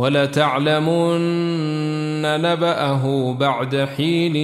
[0.00, 1.20] ولتعلمن
[2.22, 4.34] نبأه بعد حين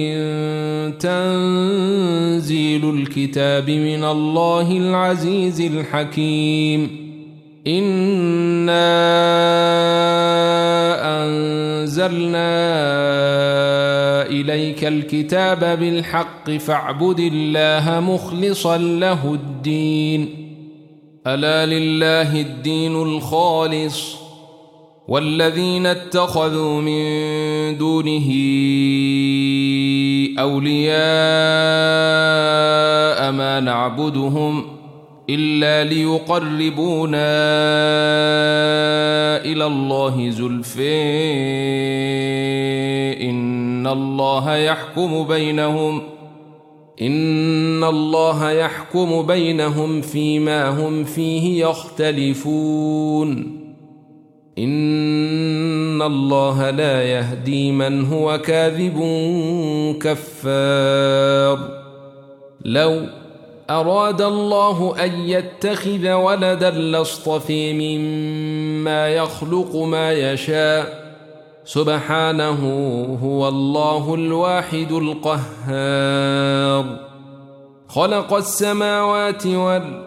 [0.97, 7.07] تنزيل الكتاب من الله العزيز الحكيم.
[7.67, 8.87] إنا
[11.25, 12.51] أنزلنا
[14.29, 20.29] إليك الكتاب بالحق فاعبد الله مخلصا له الدين.
[21.27, 24.26] ألا لله الدين الخالص؟
[25.07, 28.27] والذين اتخذوا من دونه
[30.39, 30.91] أولياء
[33.31, 34.65] ما نعبدهم
[35.29, 37.37] إلا ليقربونا
[39.45, 41.03] إلى الله زلفي
[43.29, 46.01] إن الله يحكم بينهم
[47.01, 53.56] إن الله يحكم بينهم فيما هم فيه يختلفون
[54.57, 58.97] إن الله لا يهدي من هو كاذب
[60.01, 61.59] كفار.
[62.65, 63.01] لو
[63.69, 71.07] أراد الله أن يتخذ ولدا لاصطفي مما يخلق ما يشاء.
[71.65, 72.59] سبحانه
[73.23, 76.85] هو الله الواحد القهار.
[77.87, 80.06] خلق السماوات والأرض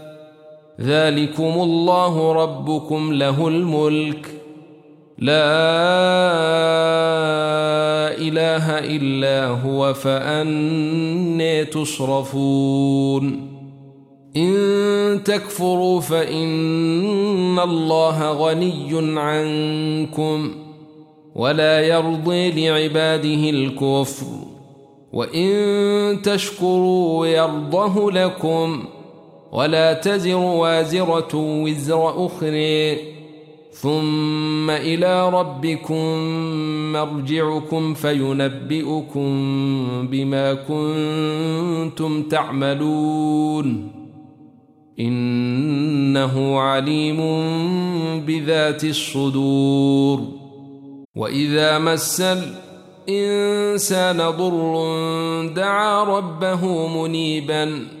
[0.81, 4.27] ذلكم الله ربكم له الملك.
[5.17, 5.33] لا
[8.17, 13.51] إله إلا هو فأني تصرفون.
[14.37, 20.51] إن تكفروا فإن الله غني عنكم
[21.35, 24.25] ولا يرضي لعباده الكفر.
[25.13, 29.00] وإن تشكروا يرضه لكم ۖ
[29.51, 32.97] ولا تزر وازرة وزر أخرى
[33.71, 36.05] ثم إلى ربكم
[36.93, 39.27] مرجعكم فينبئكم
[40.07, 43.91] بما كنتم تعملون.
[44.99, 47.19] إنه عليم
[48.25, 50.21] بذات الصدور.
[51.15, 52.23] وإذا مس
[53.09, 54.83] الإنسان ضر
[55.55, 58.00] دعا ربه منيباً.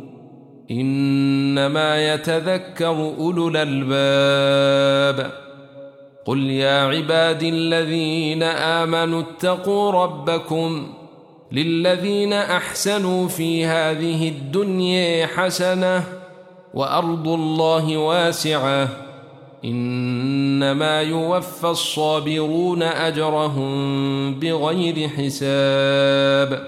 [0.71, 5.31] إنما يتذكر أولو الألباب.
[6.25, 10.93] قل يا عبادي الذين آمنوا اتقوا ربكم
[11.51, 16.03] للذين أحسنوا في هذه الدنيا حسنة
[16.73, 18.87] وأرض الله واسعة.
[19.65, 26.67] إنما يوفى الصابرون أجرهم بغير حساب.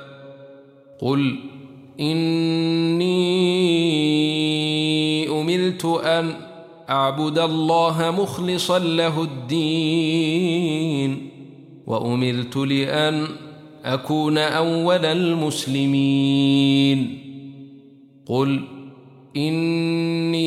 [1.02, 1.36] قل
[2.00, 3.30] إني
[5.30, 6.34] أمرت أن
[6.90, 11.30] أعبد الله مخلصا له الدين
[11.88, 13.28] وأمرت لأن
[13.86, 16.40] أكون أول المسلمين.
[18.26, 18.62] قل
[19.38, 20.44] إني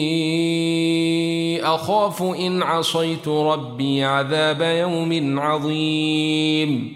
[1.63, 6.96] أخاف إن عصيت ربي عذاب يوم عظيم.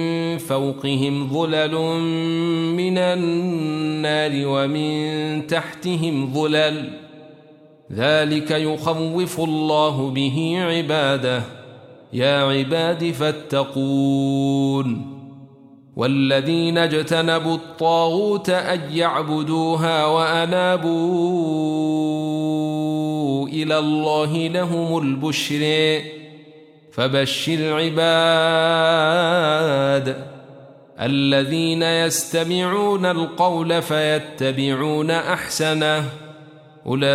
[0.37, 1.75] فوقهم ظلل
[2.75, 6.89] من النار ومن تحتهم ظلل.
[7.93, 11.43] ذلك يخوف الله به عباده.
[12.13, 15.11] يا عباد فاتقون.
[15.95, 20.91] والذين اجتنبوا الطاغوت أن يعبدوها وأنابوا
[23.47, 26.01] إلى الله لهم البشر
[26.91, 28.91] فبشر عباد
[31.01, 36.09] الذين يستمعون القول فيتبعون أحسنه.
[36.85, 37.11] أولئك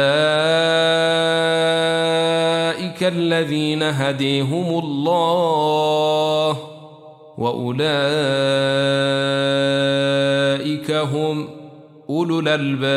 [3.02, 6.58] الذين هديهم الله
[7.38, 7.87] وأولئك
[10.90, 11.49] هم
[12.11, 12.96] أولو الألباب.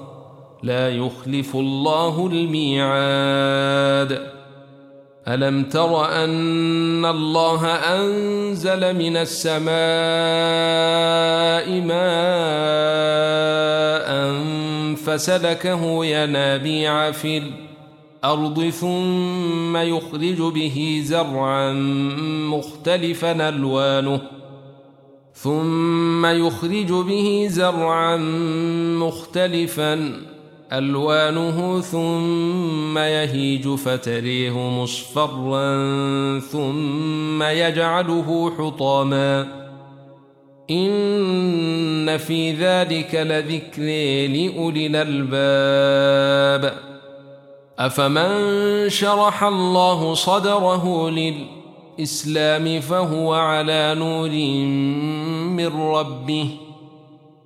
[0.63, 3.71] لا يخلف الله الميعاد.
[5.27, 9.71] ألم تر أن الله أنزل من السماء
[11.81, 12.51] ماء
[14.95, 17.43] فسلكه ينابيع في
[18.23, 21.73] الأرض ثم يخرج به زرعا
[22.53, 24.21] مختلفا ألوانه
[25.33, 28.17] ثم يخرج به زرعا
[28.97, 30.21] مختلفا
[30.73, 35.79] ألوانه ثم يهيج فتريه مصفرا
[36.39, 39.47] ثم يجعله حطاما.
[40.69, 43.81] إن في ذلك لذكر
[44.27, 46.73] لأولي الألباب.
[47.79, 54.29] أفمن شرح الله صدره للإسلام فهو على نور
[55.47, 56.70] من ربه.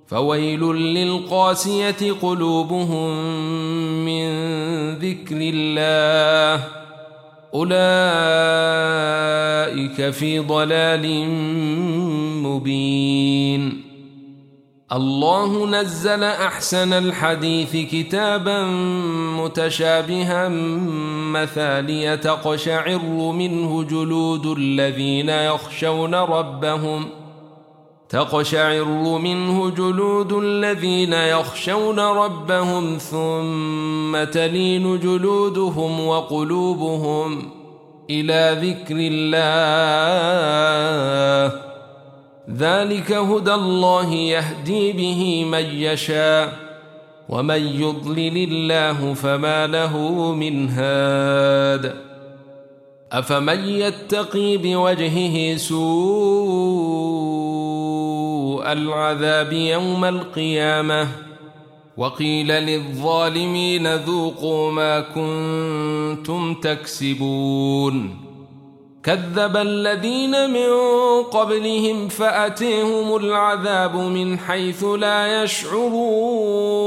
[0.06, 3.10] فويل للقاسية قلوبهم
[4.04, 4.28] من
[4.94, 6.64] ذكر الله.
[7.54, 7.70] أولئك
[10.10, 11.28] في ضلال
[12.42, 13.86] مبين.
[14.92, 18.64] الله نزل أحسن الحديث كتابا
[19.42, 20.48] متشابها
[21.32, 27.25] مثالية تقشعر منه جلود الذين يخشون ربهم ۖ.
[28.08, 37.50] تقشعر منه جلود الذين يخشون ربهم ثم تلين جلودهم وقلوبهم
[38.10, 39.66] إلى ذكر الله.
[42.56, 46.52] ذلك هدى الله يهدي به من يشاء
[47.28, 49.98] ومن يضلل الله فما له
[50.34, 52.05] من هاد.
[53.12, 55.76] أفمن يتقي بوجهه سوء
[58.72, 61.08] العذاب يوم القيامة
[61.96, 68.26] وقيل للظالمين ذوقوا ما كنتم تكسبون
[69.02, 70.70] كذب الذين من
[71.22, 76.86] قبلهم فأتيهم العذاب من حيث لا يشعرون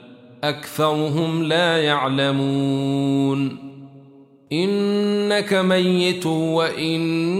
[0.43, 3.71] أكثرهم لا يعلمون.
[4.53, 7.31] إنك ميت وإنهم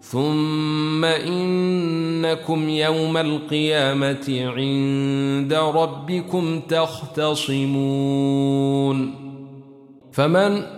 [0.00, 7.68] ثم إنكم يوم القيامة عند ربكم تختصمون.
[10.12, 10.77] فمن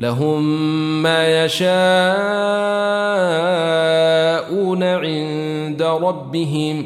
[0.00, 0.42] لهم
[1.02, 1.72] ما يشاءون
[4.82, 6.84] عند ربهم.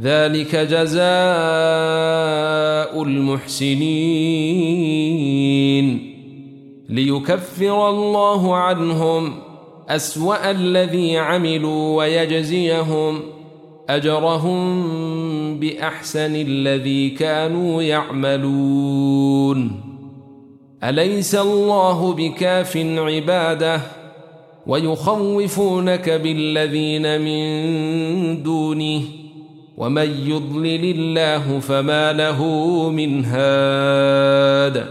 [0.00, 1.02] ذلك جزاء
[3.02, 3.82] المحسنين.
[6.88, 9.34] ليكفر الله عنهم
[9.88, 13.20] أسوأ الذي عملوا ويجزيهم
[13.88, 14.84] أجرهم
[15.60, 19.91] بأحسن الذي كانوا يعملون.
[20.84, 23.80] أليس الله بكاف عباده
[24.66, 29.02] ويخوفونك بالذين من دونه
[29.76, 32.44] ومن يضلل الله فما له
[32.90, 34.86] من هاد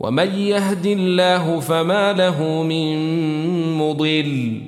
[0.00, 2.96] ومن يهد الله فما له من
[3.78, 4.60] مضل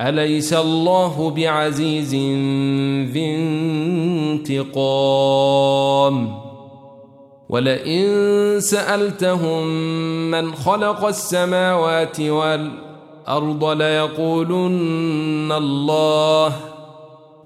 [0.00, 2.14] أليس الله بعزيز
[3.12, 3.36] ذي
[4.36, 6.40] انتقام
[7.50, 8.06] ولئن
[8.60, 9.66] سألتهم
[10.30, 16.52] من خلق السماوات والأرض ليقولن الله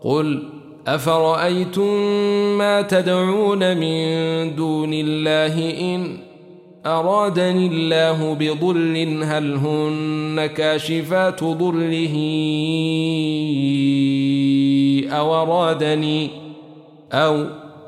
[0.01, 0.43] قل
[0.87, 1.95] أفرأيتم
[2.59, 6.17] ما تدعون من دون الله إن
[6.87, 12.17] أرادني الله بضر هل هن كاشفات ضره
[15.19, 16.31] أو أرادني
[17.13, 17.64] أو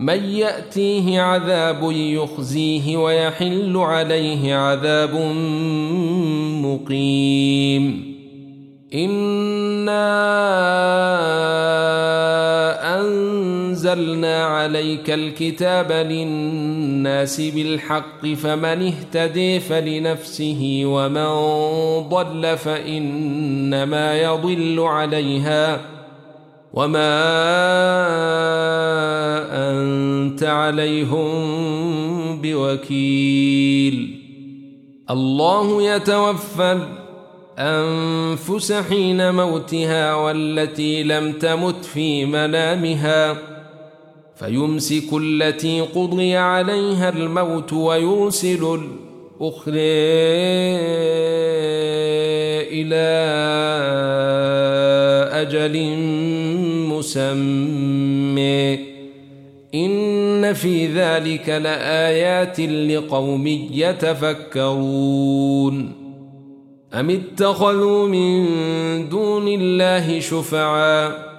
[0.00, 5.14] من يأتيه عذاب يخزيه ويحل عليه عذاب
[6.64, 8.14] مقيم.
[8.94, 10.10] إنا
[13.00, 21.28] أنزلنا عليك الكتاب للناس بالحق فمن اهتدي فلنفسه ومن
[22.08, 25.99] ضل فإنما يضل عليها
[26.72, 27.20] وما
[29.70, 31.30] أنت عليهم
[32.42, 34.20] بوكيل.
[35.10, 36.78] الله يتوفى
[37.58, 43.36] الأنفس حين موتها والتي لم تمت في منامها
[44.36, 48.80] فيمسك التي قضي عليها الموت ويرسل
[49.40, 49.74] الأخرى
[52.72, 53.10] إلى
[55.32, 55.76] أجل
[57.00, 58.78] مسمى.
[59.74, 65.92] إن في ذلك لآيات لقوم يتفكرون.
[66.94, 68.48] أم اتخذوا من
[69.08, 71.30] دون الله شفعاء؟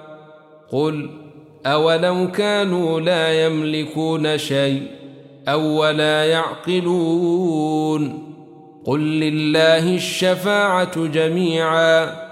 [0.72, 1.10] قل
[1.66, 4.82] أولو كانوا لا يملكون شيء
[5.48, 8.18] أو ولا يعقلون.
[8.84, 12.31] قل لله الشفاعة جميعا.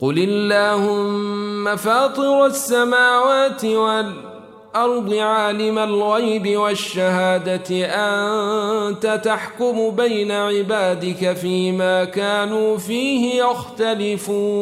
[0.00, 4.30] قل اللهم فاطر السماوات والأرض
[4.70, 14.56] الأرض عالم الغيب والشهادة أنت تحكم بين عبادك فيما كانوا فيه يختلفون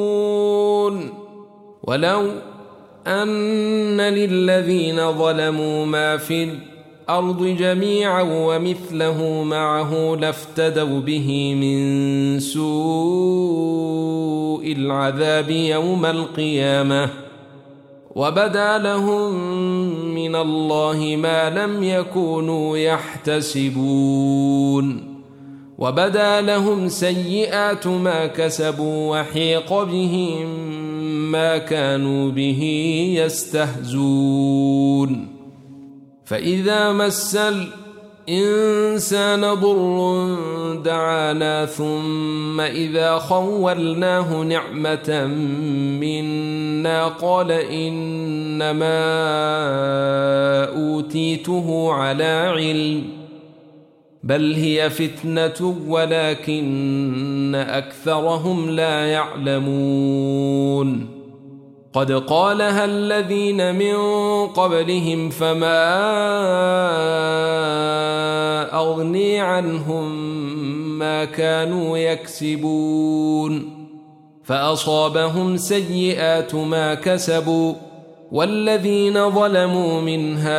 [1.82, 2.30] ولو
[3.06, 6.77] أن للذين ظلموا ما في الأرض
[7.56, 12.58] جميعا ومثله معه لافتدوا به من سوء
[14.72, 17.10] العذاب يوم القيامة.
[18.14, 19.34] وبدا لهم
[20.14, 23.98] من الله ما لم يكونوا يحتسبون.
[25.78, 30.46] وبدا لهم سيئات ما كسبوا وحيق بهم
[31.30, 32.62] ما كانوا به
[33.24, 34.58] يستهزون.
[36.28, 37.38] فإذا مس
[38.28, 40.36] الإنسان ضر
[40.84, 45.26] دعانا ثم إذا خولناه نعمة
[46.00, 48.98] منا قال إنما
[50.64, 53.04] أوتيته على علم
[54.22, 61.17] بل هي فتنة ولكن أكثرهم لا يعلمون
[61.98, 63.96] قد قالها الذين من
[64.46, 65.84] قبلهم فما
[68.74, 70.28] أغني عنهم
[70.98, 73.70] ما كانوا يكسبون
[74.44, 77.74] فأصابهم سيئات ما كسبوا
[78.32, 80.58] والذين ظلموا من هؤلاء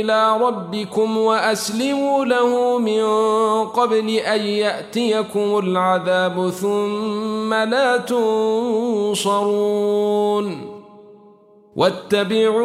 [0.00, 3.04] إلى ربكم وأسلموا له من
[3.64, 9.34] قبل أن يأتيكم العذاب ثم لا تنصرون.
[11.76, 12.64] واتبعوا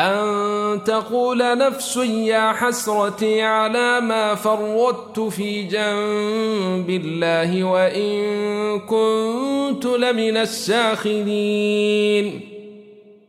[0.00, 12.40] أن تقول نفس يا حسرتي على ما فرطت في جنب الله وإن كنت لمن الساخرين.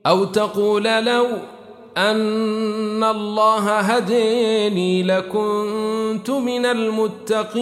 [0.05, 1.27] أو تقول لو
[1.97, 7.61] أن الله هديني لكنت من المتقين.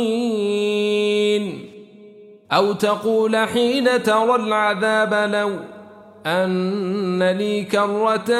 [2.52, 5.52] أو تقول حين ترى العذاب لو
[6.30, 8.32] أن لي كرة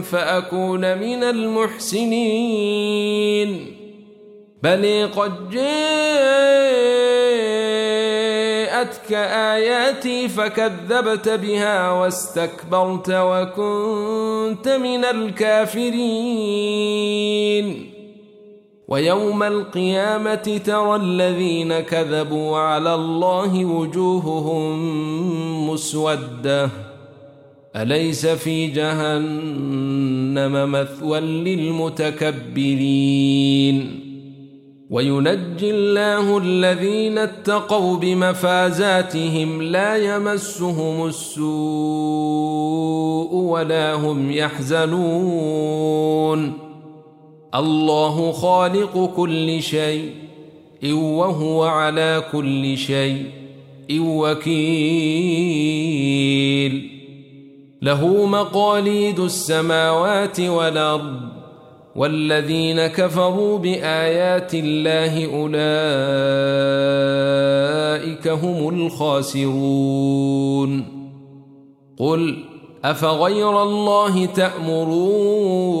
[0.00, 2.60] فأكون من المحسنين.
[4.62, 5.70] بل قد جاءتك
[9.12, 15.90] آياتي فكذبت بها واستكبرت وكنت من الكافرين.
[18.90, 26.70] ويوم القيامة ترى الذين كذبوا على الله وجوههم مسودة.
[27.76, 32.80] أليس في جهنم مثوى للمتكبرين؟
[34.90, 41.44] وينجي الله الذين اتقوا بمفازاتهم لا يمسهم السوء
[43.34, 45.50] ولا هم يحزنون.
[47.54, 50.10] الله خالق كل شيء
[50.92, 53.24] وهو على كل شيء
[53.92, 55.00] وكيل.
[57.82, 61.20] له مقاليد السماوات والأرض
[61.96, 65.58] والذين كفروا بآيات الله أولئك
[68.28, 70.20] هم الخاسرون.
[71.98, 72.44] قل
[72.84, 75.80] أفغير الله تأمروني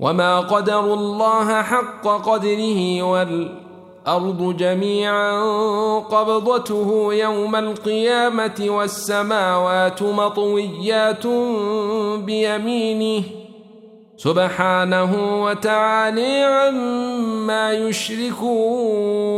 [0.00, 5.40] وما قدروا الله حق قدره والأرض جميعا
[5.98, 11.26] قبضته يوم القيامة والسماوات مطويات
[12.24, 13.24] بيمينه
[14.16, 19.28] سبحانه وتعالى عما يشركون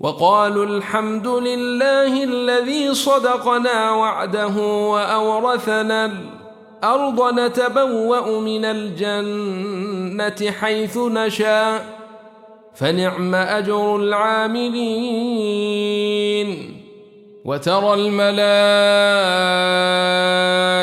[0.00, 4.56] وقالوا الحمد لله الذي صدقنا وعده
[4.94, 6.12] وأورثنا
[6.82, 11.84] الأرض نتبوأ من الجنة حيث نشاء
[12.74, 14.88] فنعم أجر العاملين.
[17.44, 17.94] وترى